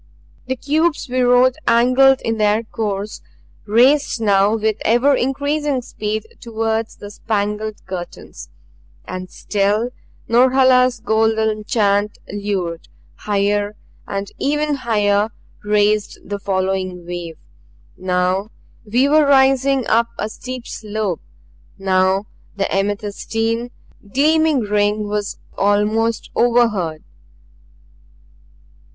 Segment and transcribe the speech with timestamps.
[0.47, 3.21] The cubes we rode angled in their course;
[3.67, 8.49] raced now with ever increasing speed toward the spangled curtains.
[9.05, 9.91] And still
[10.27, 13.75] Norhala's golden chant lured; higher
[14.07, 15.29] and even higher
[15.63, 17.37] reached the following wave.
[17.95, 18.49] Now
[18.83, 21.21] we were rising upon a steep slope;
[21.77, 22.25] now
[22.55, 23.69] the amethystine,
[24.11, 27.03] gleaming ring was almost overheard.